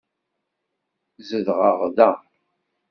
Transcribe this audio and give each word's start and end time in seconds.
Zedɣeɣ 1.27 1.79
da. 1.97 2.11